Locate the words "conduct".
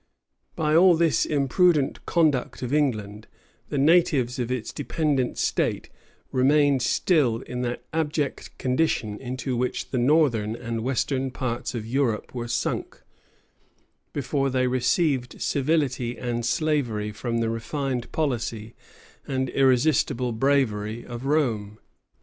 2.07-2.63